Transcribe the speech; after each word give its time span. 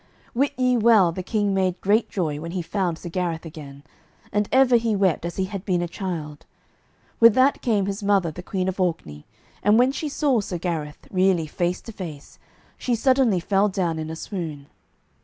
Wit 0.33 0.53
ye 0.57 0.75
well 0.77 1.11
the 1.11 1.21
King 1.21 1.53
made 1.53 1.79
great 1.79 2.09
joy 2.09 2.39
when 2.39 2.53
he 2.53 2.63
found 2.63 2.97
Sir 2.97 3.07
Gareth 3.09 3.45
again, 3.45 3.83
and 4.33 4.49
ever 4.51 4.75
he 4.77 4.95
wept 4.95 5.25
as 5.25 5.35
he 5.35 5.45
had 5.45 5.63
been 5.63 5.83
a 5.83 5.87
child. 5.87 6.43
With 7.19 7.35
that 7.35 7.61
came 7.61 7.85
his 7.85 8.01
mother, 8.01 8.31
the 8.31 8.41
Queen 8.41 8.67
of 8.67 8.79
Orkney, 8.79 9.27
and 9.61 9.77
when 9.77 9.91
she 9.91 10.09
saw 10.09 10.41
Sir 10.41 10.57
Gareth 10.57 11.07
really 11.11 11.45
face 11.45 11.81
to 11.81 11.91
face 11.91 12.39
she 12.79 12.95
suddenly 12.95 13.39
fell 13.39 13.69
down 13.69 13.99
in 13.99 14.09
a 14.09 14.15
swoon. 14.15 14.65